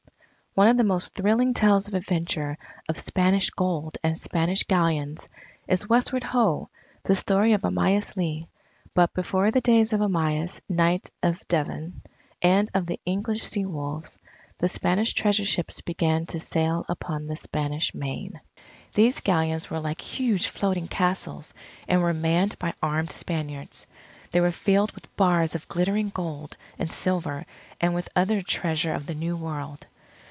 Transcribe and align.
One 0.53 0.67
of 0.67 0.75
the 0.75 0.83
most 0.83 1.15
thrilling 1.15 1.53
tales 1.53 1.87
of 1.87 1.93
adventure, 1.93 2.57
of 2.89 2.99
Spanish 2.99 3.49
Gold 3.51 3.97
and 4.03 4.19
Spanish 4.19 4.63
Galleons, 4.63 5.29
is 5.65 5.87
"Westward 5.87 6.23
Ho!" 6.25 6.67
the 7.05 7.15
story 7.15 7.53
of 7.53 7.61
Amyas 7.63 8.17
Leigh. 8.17 8.49
But 8.93 9.13
before 9.13 9.49
the 9.51 9.61
days 9.61 9.93
of 9.93 10.01
Amyas, 10.01 10.59
Knight 10.67 11.09
of 11.23 11.39
Devon, 11.47 12.01
and 12.41 12.69
of 12.73 12.85
the 12.85 12.99
English 13.05 13.39
Seawolves, 13.39 14.17
the 14.57 14.67
Spanish 14.67 15.13
Treasure 15.13 15.45
Ships 15.45 15.79
began 15.79 16.25
to 16.27 16.37
sail 16.41 16.83
upon 16.89 17.27
the 17.27 17.37
Spanish 17.37 17.93
Main. 17.95 18.41
These 18.93 19.21
Galleons 19.21 19.69
were 19.69 19.79
like 19.79 20.01
huge 20.01 20.47
floating 20.49 20.89
castles, 20.89 21.53
and 21.87 22.01
were 22.01 22.13
manned 22.13 22.59
by 22.59 22.73
armed 22.83 23.13
Spaniards. 23.13 23.87
They 24.31 24.41
were 24.41 24.51
filled 24.51 24.91
with 24.91 25.15
bars 25.15 25.55
of 25.55 25.69
glittering 25.69 26.09
gold 26.09 26.57
and 26.77 26.91
silver 26.91 27.45
and 27.79 27.95
with 27.95 28.09
other 28.17 28.41
treasure 28.41 28.93
of 28.93 29.05
the 29.05 29.15
New 29.15 29.37
World. 29.37 29.87